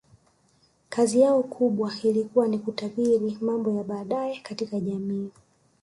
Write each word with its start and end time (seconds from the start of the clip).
Kazi 0.89 1.19
yao 1.21 1.43
kubwa 1.43 1.93
ilikuwa 2.03 2.47
ni 2.47 2.59
kutabiri 2.59 3.37
mambo 3.41 3.71
ya 3.71 3.83
baadaye 3.83 4.39
katika 4.43 4.79
jamii 4.79 5.29